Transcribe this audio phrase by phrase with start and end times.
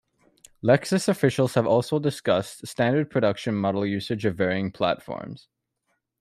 [0.63, 5.47] Lexus officials have also discussed standard production model usage of varying platforms.